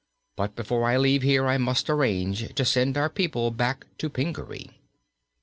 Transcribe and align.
But 0.35 0.55
before 0.55 0.85
I 0.89 0.97
leave 0.97 1.21
here 1.21 1.45
I 1.47 1.59
must 1.59 1.87
arrange 1.87 2.55
to 2.55 2.65
send 2.65 2.97
our 2.97 3.07
people 3.07 3.51
back 3.51 3.85
to 3.99 4.09
Pingaree." 4.09 4.71